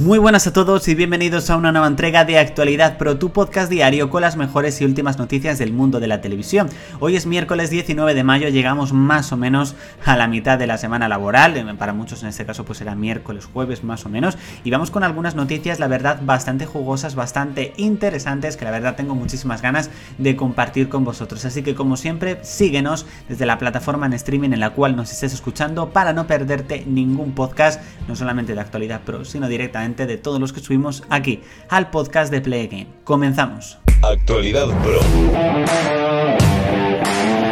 Muy 0.00 0.20
buenas 0.20 0.46
a 0.46 0.52
todos 0.52 0.86
y 0.86 0.94
bienvenidos 0.94 1.50
a 1.50 1.56
una 1.56 1.72
nueva 1.72 1.88
entrega 1.88 2.24
de 2.24 2.38
Actualidad 2.38 2.98
Pro, 2.98 3.18
tu 3.18 3.30
podcast 3.30 3.68
diario 3.68 4.10
con 4.10 4.22
las 4.22 4.36
mejores 4.36 4.80
y 4.80 4.84
últimas 4.84 5.18
noticias 5.18 5.58
del 5.58 5.72
mundo 5.72 5.98
de 5.98 6.06
la 6.06 6.20
televisión. 6.20 6.68
Hoy 7.00 7.16
es 7.16 7.26
miércoles 7.26 7.68
19 7.68 8.14
de 8.14 8.22
mayo, 8.22 8.48
llegamos 8.48 8.92
más 8.92 9.32
o 9.32 9.36
menos 9.36 9.74
a 10.04 10.16
la 10.16 10.28
mitad 10.28 10.56
de 10.56 10.68
la 10.68 10.78
semana 10.78 11.08
laboral, 11.08 11.56
eh, 11.56 11.74
para 11.76 11.94
muchos 11.94 12.22
en 12.22 12.28
este 12.28 12.46
caso 12.46 12.64
pues 12.64 12.78
será 12.78 12.94
miércoles, 12.94 13.48
jueves 13.52 13.82
más 13.82 14.06
o 14.06 14.08
menos, 14.08 14.38
y 14.62 14.70
vamos 14.70 14.92
con 14.92 15.02
algunas 15.02 15.34
noticias, 15.34 15.80
la 15.80 15.88
verdad, 15.88 16.20
bastante 16.22 16.64
jugosas, 16.64 17.16
bastante 17.16 17.72
interesantes, 17.76 18.56
que 18.56 18.66
la 18.66 18.70
verdad 18.70 18.94
tengo 18.94 19.16
muchísimas 19.16 19.62
ganas 19.62 19.90
de 20.16 20.36
compartir 20.36 20.88
con 20.88 21.04
vosotros. 21.04 21.44
Así 21.44 21.64
que 21.64 21.74
como 21.74 21.96
siempre, 21.96 22.38
síguenos 22.42 23.04
desde 23.28 23.46
la 23.46 23.58
plataforma 23.58 24.06
en 24.06 24.12
streaming 24.12 24.52
en 24.52 24.60
la 24.60 24.70
cual 24.70 24.94
nos 24.94 25.10
estés 25.10 25.34
escuchando 25.34 25.90
para 25.90 26.12
no 26.12 26.28
perderte 26.28 26.84
ningún 26.86 27.32
podcast, 27.32 27.82
no 28.06 28.14
solamente 28.14 28.54
de 28.54 28.60
Actualidad 28.60 29.00
Pro, 29.00 29.24
sino 29.24 29.48
directamente 29.48 29.87
de 29.96 30.16
todos 30.16 30.40
los 30.40 30.52
que 30.52 30.60
subimos 30.60 31.02
aquí 31.08 31.40
al 31.68 31.90
podcast 31.90 32.30
de 32.30 32.40
Play 32.40 32.66
Game. 32.68 32.86
Comenzamos. 33.04 33.78
Actualidad 34.02 34.68
Pro. 34.82 35.00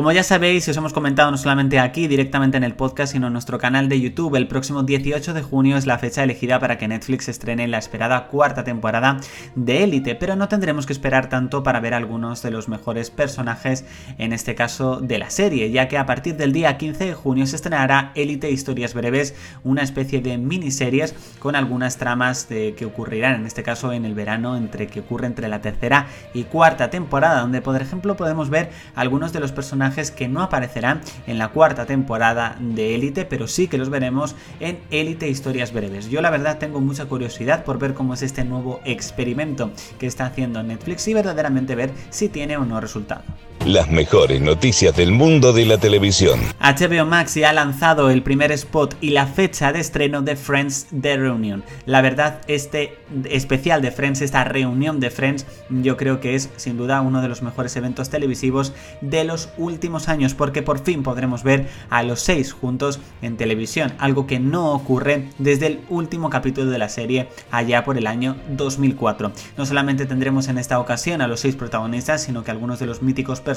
Como 0.00 0.12
ya 0.12 0.22
sabéis, 0.22 0.66
os 0.66 0.74
hemos 0.78 0.94
comentado 0.94 1.30
no 1.30 1.36
solamente 1.36 1.78
aquí 1.78 2.08
directamente 2.08 2.56
en 2.56 2.64
el 2.64 2.74
podcast, 2.74 3.12
sino 3.12 3.26
en 3.26 3.34
nuestro 3.34 3.58
canal 3.58 3.90
de 3.90 4.00
YouTube, 4.00 4.34
el 4.36 4.48
próximo 4.48 4.82
18 4.82 5.34
de 5.34 5.42
junio 5.42 5.76
es 5.76 5.84
la 5.84 5.98
fecha 5.98 6.24
elegida 6.24 6.58
para 6.58 6.78
que 6.78 6.88
Netflix 6.88 7.28
estrene 7.28 7.68
la 7.68 7.76
esperada 7.76 8.28
cuarta 8.28 8.64
temporada 8.64 9.18
de 9.56 9.84
Élite, 9.84 10.14
pero 10.14 10.36
no 10.36 10.48
tendremos 10.48 10.86
que 10.86 10.94
esperar 10.94 11.28
tanto 11.28 11.62
para 11.62 11.80
ver 11.80 11.92
algunos 11.92 12.40
de 12.40 12.50
los 12.50 12.66
mejores 12.66 13.10
personajes, 13.10 13.84
en 14.16 14.32
este 14.32 14.54
caso 14.54 15.00
de 15.02 15.18
la 15.18 15.28
serie, 15.28 15.70
ya 15.70 15.86
que 15.86 15.98
a 15.98 16.06
partir 16.06 16.34
del 16.34 16.54
día 16.54 16.78
15 16.78 17.04
de 17.04 17.14
junio 17.14 17.46
se 17.46 17.56
estrenará 17.56 18.12
Élite 18.14 18.50
Historias 18.50 18.94
Breves, 18.94 19.34
una 19.64 19.82
especie 19.82 20.22
de 20.22 20.38
miniseries 20.38 21.14
con 21.40 21.56
algunas 21.56 21.98
tramas 21.98 22.48
de, 22.48 22.74
que 22.74 22.86
ocurrirán, 22.86 23.34
en 23.34 23.46
este 23.46 23.62
caso 23.62 23.92
en 23.92 24.06
el 24.06 24.14
verano, 24.14 24.56
entre 24.56 24.86
que 24.86 25.00
ocurre 25.00 25.26
entre 25.26 25.48
la 25.48 25.60
tercera 25.60 26.06
y 26.32 26.44
cuarta 26.44 26.88
temporada, 26.88 27.42
donde 27.42 27.60
por 27.60 27.78
ejemplo 27.82 28.16
podemos 28.16 28.48
ver 28.48 28.70
algunos 28.94 29.34
de 29.34 29.40
los 29.40 29.52
personajes 29.52 29.89
que 30.10 30.28
no 30.28 30.42
aparecerán 30.42 31.00
en 31.26 31.38
la 31.38 31.48
cuarta 31.48 31.86
temporada 31.86 32.56
de 32.60 32.94
Élite, 32.94 33.24
pero 33.24 33.46
sí 33.46 33.68
que 33.68 33.78
los 33.78 33.90
veremos 33.90 34.36
en 34.60 34.78
Élite 34.90 35.28
Historias 35.28 35.72
Breves. 35.72 36.08
Yo 36.08 36.22
la 36.22 36.30
verdad 36.30 36.58
tengo 36.58 36.80
mucha 36.80 37.06
curiosidad 37.06 37.64
por 37.64 37.78
ver 37.78 37.94
cómo 37.94 38.14
es 38.14 38.22
este 38.22 38.44
nuevo 38.44 38.80
experimento 38.84 39.72
que 39.98 40.06
está 40.06 40.26
haciendo 40.26 40.62
Netflix 40.62 41.08
y 41.08 41.14
verdaderamente 41.14 41.74
ver 41.74 41.90
si 42.10 42.28
tiene 42.28 42.56
o 42.56 42.64
no 42.64 42.80
resultado. 42.80 43.24
Las 43.66 43.90
mejores 43.90 44.40
noticias 44.40 44.96
del 44.96 45.12
mundo 45.12 45.52
de 45.52 45.66
la 45.66 45.76
televisión. 45.76 46.40
HBO 46.60 47.04
Max 47.04 47.34
ya 47.34 47.50
ha 47.50 47.52
lanzado 47.52 48.08
el 48.08 48.22
primer 48.22 48.52
spot 48.52 48.96
y 49.02 49.10
la 49.10 49.26
fecha 49.26 49.70
de 49.70 49.80
estreno 49.80 50.22
de 50.22 50.34
Friends 50.34 50.86
The 50.98 51.18
Reunion. 51.18 51.62
La 51.84 52.00
verdad, 52.00 52.40
este 52.46 52.96
especial 53.28 53.82
de 53.82 53.90
Friends, 53.90 54.22
esta 54.22 54.44
reunión 54.44 54.98
de 54.98 55.10
Friends, 55.10 55.44
yo 55.68 55.98
creo 55.98 56.20
que 56.20 56.36
es 56.36 56.48
sin 56.56 56.78
duda 56.78 57.02
uno 57.02 57.20
de 57.20 57.28
los 57.28 57.42
mejores 57.42 57.76
eventos 57.76 58.08
televisivos 58.08 58.72
de 59.02 59.24
los 59.24 59.50
últimos 59.58 60.08
años, 60.08 60.32
porque 60.32 60.62
por 60.62 60.82
fin 60.82 61.02
podremos 61.02 61.42
ver 61.42 61.68
a 61.90 62.02
los 62.02 62.20
seis 62.20 62.54
juntos 62.54 62.98
en 63.20 63.36
televisión, 63.36 63.92
algo 63.98 64.26
que 64.26 64.40
no 64.40 64.72
ocurre 64.72 65.28
desde 65.36 65.66
el 65.66 65.80
último 65.90 66.30
capítulo 66.30 66.70
de 66.70 66.78
la 66.78 66.88
serie 66.88 67.28
allá 67.50 67.84
por 67.84 67.98
el 67.98 68.06
año 68.06 68.36
2004. 68.48 69.32
No 69.58 69.66
solamente 69.66 70.06
tendremos 70.06 70.48
en 70.48 70.56
esta 70.56 70.80
ocasión 70.80 71.20
a 71.20 71.28
los 71.28 71.40
seis 71.40 71.56
protagonistas, 71.56 72.22
sino 72.22 72.42
que 72.42 72.50
algunos 72.50 72.78
de 72.78 72.86
los 72.86 73.02
míticos 73.02 73.40
personajes 73.40 73.49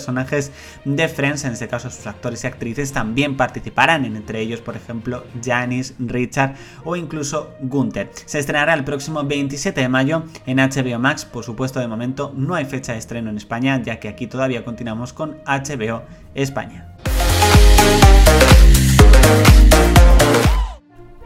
de 0.86 1.08
Friends, 1.08 1.46
en 1.46 1.54
este 1.54 1.68
caso 1.68 1.90
sus 1.90 2.08
actores 2.08 2.44
y 2.44 2.48
actrices, 2.48 2.92
también 2.92 3.38
participarán, 3.38 4.06
entre 4.06 4.42
ellos, 4.42 4.62
por 4.62 4.76
ejemplo, 4.76 5.24
Janice, 5.44 5.94
Richard 6.00 6.56
o 6.84 6.96
incluso 6.96 7.54
Gunther. 7.62 8.10
Se 8.26 8.40
estrenará 8.40 8.74
el 8.74 8.84
próximo 8.84 9.24
27 9.24 9.82
de 9.82 9.90
mayo 9.90 10.24
en 10.46 10.58
HBO 10.58 11.00
Max, 11.00 11.26
por 11.26 11.44
supuesto, 11.44 11.80
de 11.80 11.88
momento 11.88 12.34
no 12.36 12.56
hay 12.56 12.66
fecha 12.66 12.94
de 12.94 13.00
estreno 13.00 13.30
en 13.30 13.38
España, 13.38 13.82
ya 13.84 14.00
que 14.00 14.08
aquí 14.08 14.28
todavía 14.28 14.64
continuamos 14.64 15.14
con 15.14 15.38
HBO 15.46 16.04
España. 16.36 16.94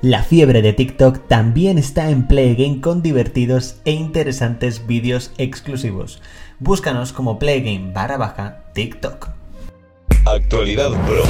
La 0.04 0.22
fiebre 0.22 0.62
de 0.62 0.74
TikTok 0.74 1.28
también 1.28 1.80
está 1.80 2.12
en 2.12 2.28
Play 2.28 2.56
Game 2.56 2.82
con 2.82 3.02
divertidos 3.02 3.82
e 3.84 3.94
interesantes 3.94 4.86
vídeos 4.86 5.32
exclusivos. 5.40 6.22
Búscanos 6.60 7.14
como 7.14 7.38
Playgame 7.38 7.92
barra 7.94 8.18
baja 8.18 8.64
TikTok. 8.74 9.30
Actualidad 10.26 10.90
Pro. 11.06 11.24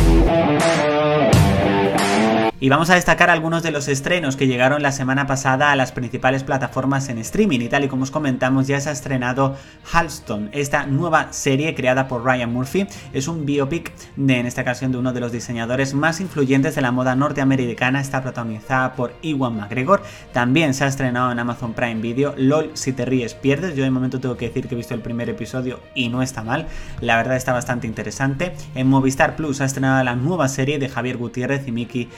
Y 2.60 2.70
vamos 2.70 2.90
a 2.90 2.96
destacar 2.96 3.30
algunos 3.30 3.62
de 3.62 3.70
los 3.70 3.88
estrenos 3.88 4.36
que 4.36 4.48
llegaron 4.48 4.82
la 4.82 4.92
semana 4.92 5.28
pasada 5.28 5.72
a 5.72 5.76
las 5.76 5.92
principales 5.92 6.44
plataformas 6.44 7.08
en 7.08 7.20
streaming. 7.20 7.60
Y 7.60 7.70
tal 7.70 7.84
y 7.84 7.88
como 7.88 8.02
os 8.02 8.10
comentamos, 8.10 8.66
ya 8.66 8.82
se 8.82 8.90
ha 8.90 8.94
estrenado 8.94 9.56
Halston, 9.92 10.50
esta 10.54 10.88
nueva 10.88 11.32
serie 11.34 11.76
creada 11.76 12.08
por 12.08 12.26
Ryan 12.26 12.52
Murphy. 12.52 12.88
Es 13.14 13.28
un 13.28 13.46
biopic 13.46 13.94
de, 14.16 14.40
en 14.40 14.48
esta 14.48 14.64
ocasión, 14.64 14.92
de 14.92 14.98
uno 14.98 15.14
de 15.14 15.20
los 15.20 15.32
diseñadores 15.32 15.94
más 15.94 16.20
influyentes 16.20 16.74
de 16.74 16.82
la 16.82 16.92
moda 16.92 17.16
norteamericana. 17.16 18.02
Está 18.02 18.24
protagonizada 18.24 18.96
por 18.96 19.14
Iwan 19.22 19.56
McGregor. 19.56 20.02
También 20.34 20.74
se 20.74 20.84
ha 20.84 20.88
estrenado 20.88 21.32
en 21.32 21.38
Amazon 21.38 21.74
Prime 21.74 22.02
Video. 22.02 22.34
LOL, 22.38 22.72
si 22.74 22.92
te 22.92 23.06
ríes, 23.06 23.36
pierdes. 23.36 23.76
Yo 23.76 23.84
de 23.84 23.92
momento 23.92 24.20
tengo 24.20 24.36
que 24.36 24.48
decir 24.48 24.68
que 24.68 24.74
he 24.74 24.78
visto 24.78 24.96
el 24.96 25.02
primer 25.02 25.30
episodio 25.30 25.80
y 25.94 26.10
no 26.10 26.24
está 26.24 26.42
mal. 26.42 26.66
La 27.02 27.18
verdad 27.18 27.36
está 27.36 27.54
bastante 27.54 27.86
interesante. 27.86 28.56
En 28.74 28.88
Movistar 28.88 29.36
Plus 29.36 29.62
ha 29.62 29.66
estrenado 29.66 30.04
la 30.04 30.16
nueva 30.16 30.48
serie 30.48 30.80
de 30.80 30.90
Javier 30.90 31.18
Gutiérrez 31.18 31.68
y 31.68 31.72
Miki 31.72 32.10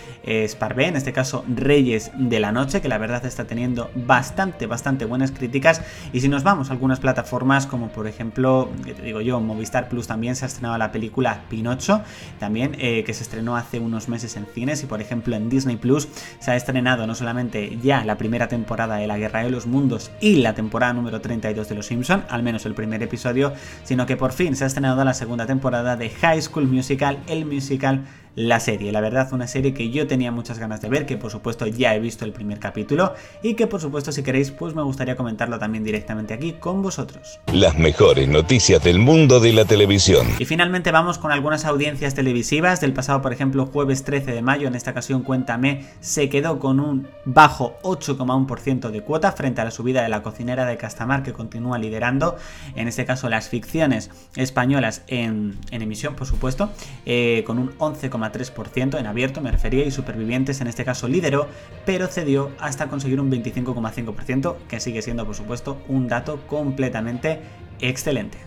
Sparvé, 0.48 0.88
en 0.88 0.96
este 0.96 1.14
caso 1.14 1.44
Reyes 1.48 2.12
de 2.16 2.40
la 2.40 2.52
Noche, 2.52 2.82
que 2.82 2.88
la 2.88 2.98
verdad 2.98 3.26
está 3.26 3.46
teniendo 3.46 3.90
bastante, 3.96 4.66
bastante 4.68 5.06
buenas 5.06 5.32
críticas. 5.32 5.82
Y 6.14 6.22
si 6.22 6.30
nos 6.30 6.44
vamos 6.44 6.70
a 6.70 6.74
algunas 6.74 7.00
plataformas, 7.00 7.66
como 7.68 7.90
por 7.90 8.08
ejemplo, 8.08 8.70
que 8.86 8.94
te 8.94 9.02
digo 9.02 9.22
yo, 9.22 9.40
Movistar 9.40 9.90
Plus 9.90 10.08
también 10.08 10.36
se 10.36 10.46
ha 10.46 10.48
estrenado 10.48 10.78
la 10.78 10.92
película 10.92 11.42
Pinocho, 11.50 12.02
también 12.40 12.76
eh, 12.80 13.04
que 13.04 13.14
se 13.14 13.24
estrenó 13.24 13.58
hace 13.58 13.80
unos 13.80 14.10
meses 14.10 14.36
en 14.38 14.46
cines. 14.46 14.84
Y 14.84 14.86
por 14.86 15.02
ejemplo 15.02 15.36
en 15.36 15.50
Disney 15.50 15.78
Plus 15.78 16.08
se 16.40 16.52
ha 16.52 16.56
estrenado 16.56 17.08
no 17.08 17.16
solamente 17.16 17.78
ya 17.82 18.04
la 18.06 18.18
primera 18.18 18.48
temporada 18.48 18.98
de 18.98 19.08
La 19.08 19.18
Guerra 19.18 19.44
de 19.44 19.50
los 19.50 19.68
Mundos 19.68 20.12
y 20.22 20.38
la 20.38 20.54
temporada 20.54 20.94
número 20.94 21.22
32 21.22 21.68
de 21.70 21.76
Los 21.76 21.88
Simpson, 21.88 22.24
al 22.30 22.44
menos 22.44 22.66
el 22.66 22.76
primer 22.76 23.02
episodio, 23.04 23.54
sino 23.84 24.06
que 24.06 24.18
por 24.18 24.32
fin 24.32 24.56
se 24.56 24.64
ha 24.64 24.68
estrenado 24.68 25.04
la 25.04 25.14
segunda 25.14 25.46
temporada 25.46 25.96
de 25.96 26.10
High 26.10 26.42
School 26.42 26.68
Musical, 26.68 27.20
el 27.28 27.46
musical 27.46 28.06
la 28.40 28.62
serie. 28.62 28.94
La 28.94 29.02
verdad, 29.02 29.28
una 29.34 29.48
serie 29.48 29.74
que 29.74 29.90
yo 29.90 30.08
tenía 30.08 30.32
muchas 30.32 30.60
ganas 30.60 30.80
de 30.80 30.88
ver, 30.88 31.06
que 31.06 31.18
por 31.18 31.30
supuesto 31.30 31.68
ya 31.68 31.94
he 31.94 32.00
visto 32.00 32.24
el 32.24 32.32
primer 32.32 32.58
capítulo 32.58 33.14
y 33.44 33.56
que 33.56 33.68
por 33.68 33.82
supuesto 33.82 34.14
si 34.14 34.24
queréis 34.24 34.52
pues 34.52 34.74
me 34.74 34.82
gustaría 34.82 35.18
comentarlo 35.18 35.60
también 35.60 35.84
directamente 35.84 36.34
aquí 36.34 36.54
con 36.54 36.82
vosotros. 36.82 37.42
Las 37.52 37.78
mejores 37.78 38.30
noticias 38.30 38.82
del 38.82 38.98
mundo 38.98 39.42
de 39.42 39.52
la 39.52 39.66
televisión. 39.66 40.26
Y 40.40 40.46
finalmente 40.46 40.92
vamos 40.92 41.18
con 41.18 41.34
algunas 41.34 41.66
audiencias 41.66 42.16
televisivas 42.16 42.80
del 42.80 42.94
pasado, 42.94 43.22
por 43.22 43.34
ejemplo, 43.34 43.66
jueves 43.66 44.06
13 44.06 44.32
de 44.32 44.42
mayo, 44.42 44.70
en 44.70 44.76
esta 44.76 44.92
ocasión 44.92 45.24
Cuéntame, 45.24 45.84
se 46.00 46.30
quedó 46.30 46.60
con 46.60 46.80
un 46.80 47.10
bajo 47.26 47.78
8,1% 47.84 48.90
de 48.90 49.02
cuota 49.02 49.34
frente 49.34 49.60
a 49.60 49.66
la 49.66 49.72
subida 49.72 50.02
de 50.02 50.08
la 50.08 50.24
cocinera 50.24 50.66
de 50.66 50.78
Castamar 50.78 51.24
que 51.24 51.34
continúa 51.34 51.78
liderando, 51.78 52.38
en 52.78 52.88
este 52.88 53.04
caso 53.04 53.28
las 53.28 53.50
ficciones 53.50 54.12
españolas 54.38 55.02
en, 55.08 55.58
emisión, 55.72 56.16
por 56.16 56.26
supuesto, 56.26 56.70
eh, 57.06 57.44
con 57.46 57.60
un 57.60 57.74
11, 57.80 58.10
3% 58.32 59.00
en 59.00 59.06
abierto, 59.06 59.42
me 59.42 59.52
refería, 59.52 59.86
y 59.86 59.92
Supervivientes 59.92 60.62
en 60.62 60.68
este 60.68 60.86
caso 60.86 61.08
lideró, 61.08 61.48
pero 61.86 62.08
cedió 62.08 62.52
hasta 62.60 62.88
conseguir 62.88 63.20
un 63.20 63.32
25,5%, 63.32 64.56
que 64.68 64.80
sigue 64.80 65.02
siendo 65.02 65.26
por 65.26 65.36
supuesto 65.36 65.78
un 65.88 66.08
dato 66.08 66.40
completamente 66.48 67.40
excelente. 67.80 68.38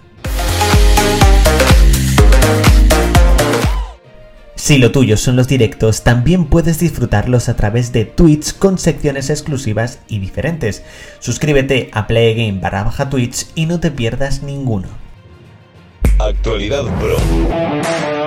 Si 4.62 4.78
lo 4.78 4.92
tuyo 4.92 5.16
son 5.16 5.34
los 5.34 5.48
directos, 5.48 6.04
también 6.04 6.44
puedes 6.44 6.78
disfrutarlos 6.78 7.48
a 7.48 7.56
través 7.56 7.90
de 7.90 8.04
Twitch 8.04 8.56
con 8.56 8.78
secciones 8.78 9.28
exclusivas 9.28 9.98
y 10.06 10.20
diferentes. 10.20 10.84
Suscríbete 11.18 11.90
a 11.92 12.06
Playgame 12.06 12.60
barra 12.60 12.84
baja 12.84 13.10
Twitch 13.10 13.48
y 13.56 13.66
no 13.66 13.80
te 13.80 13.90
pierdas 13.90 14.44
ninguno. 14.44 14.86
Actualidad 16.20 16.84
Pro. 17.00 18.21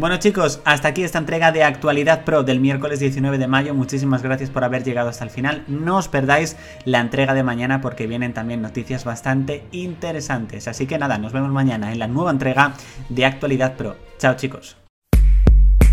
Bueno 0.00 0.16
chicos, 0.16 0.60
hasta 0.64 0.88
aquí 0.88 1.02
esta 1.02 1.18
entrega 1.18 1.52
de 1.52 1.62
Actualidad 1.62 2.24
Pro 2.24 2.42
del 2.42 2.58
miércoles 2.58 3.00
19 3.00 3.36
de 3.36 3.46
mayo. 3.46 3.74
Muchísimas 3.74 4.22
gracias 4.22 4.48
por 4.48 4.64
haber 4.64 4.82
llegado 4.82 5.10
hasta 5.10 5.24
el 5.24 5.30
final. 5.30 5.62
No 5.68 5.98
os 5.98 6.08
perdáis 6.08 6.56
la 6.86 7.00
entrega 7.00 7.34
de 7.34 7.42
mañana 7.42 7.82
porque 7.82 8.06
vienen 8.06 8.32
también 8.32 8.62
noticias 8.62 9.04
bastante 9.04 9.62
interesantes. 9.72 10.68
Así 10.68 10.86
que 10.86 10.96
nada, 10.96 11.18
nos 11.18 11.34
vemos 11.34 11.50
mañana 11.50 11.92
en 11.92 11.98
la 11.98 12.06
nueva 12.06 12.30
entrega 12.30 12.72
de 13.10 13.26
Actualidad 13.26 13.76
Pro. 13.76 13.94
Chao 14.18 14.36
chicos. 14.36 14.78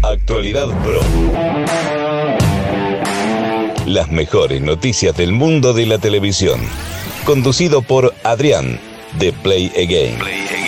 Actualidad 0.03 0.67
Pro. 0.67 1.01
Las 3.85 4.09
mejores 4.09 4.61
noticias 4.61 5.17
del 5.17 5.33
mundo 5.33 5.73
de 5.73 5.85
la 5.85 5.97
televisión. 5.97 6.61
conducido 7.25 7.81
por 7.81 8.13
Adrián 8.23 8.79
de 9.19 9.33
Play 9.33 9.69
Again. 9.75 10.66